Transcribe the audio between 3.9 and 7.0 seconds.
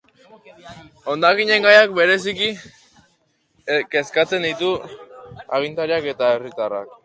kezkatzen ditu agintariak eta herritarrak.